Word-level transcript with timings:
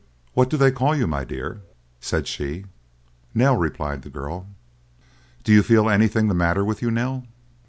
"What 0.33 0.49
do 0.49 0.57
they 0.57 0.71
call 0.71 0.95
you, 0.95 1.05
my 1.05 1.23
dear?" 1.23 1.61
said 1.99 2.25
she. 2.25 2.65
"Nell," 3.35 3.55
replied 3.55 4.01
the 4.01 4.09
girl. 4.09 4.47
"Do 5.43 5.53
you 5.53 5.61
feel 5.61 5.91
anything 5.91 6.27
the 6.27 6.33
matter 6.33 6.65
with 6.65 6.81
you, 6.81 6.89
Nell?" 6.89 7.27